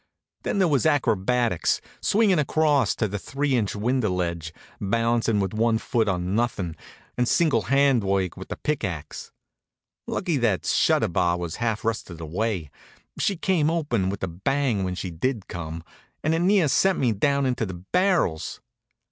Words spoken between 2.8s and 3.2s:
to that